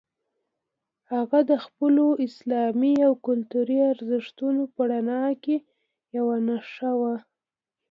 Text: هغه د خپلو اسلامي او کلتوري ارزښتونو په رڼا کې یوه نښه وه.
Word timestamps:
هغه 1.13 1.39
د 1.51 1.51
خپلو 1.65 2.05
اسلامي 2.27 2.95
او 3.07 3.13
کلتوري 3.27 3.79
ارزښتونو 3.93 4.63
په 4.73 4.81
رڼا 4.91 5.23
کې 5.43 5.55
یوه 6.17 6.37
نښه 6.47 6.91
وه. 6.99 7.15